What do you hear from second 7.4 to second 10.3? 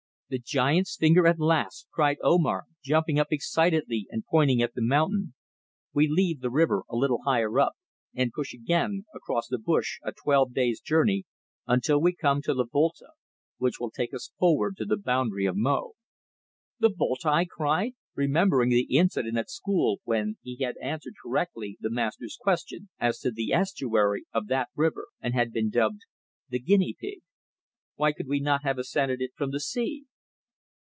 up, and push again across the bush a